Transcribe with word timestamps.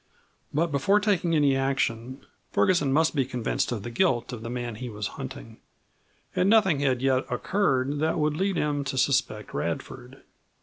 But 0.51 0.71
before 0.71 0.99
taking 0.99 1.35
any 1.35 1.55
action 1.55 2.25
Ferguson 2.51 2.91
must 2.91 3.13
be 3.13 3.23
convinced 3.23 3.71
of 3.71 3.83
the 3.83 3.91
guilt 3.91 4.33
of 4.33 4.41
the 4.41 4.49
man 4.49 4.73
he 4.73 4.89
was 4.89 5.09
hunting, 5.13 5.59
and 6.35 6.49
nothing 6.49 6.79
had 6.79 7.03
yet 7.03 7.23
occurred 7.31 7.99
that 7.99 8.17
would 8.17 8.35
lead 8.35 8.55
him 8.55 8.83
to 8.85 8.97
suspect 8.97 9.53
Radford. 9.53 10.23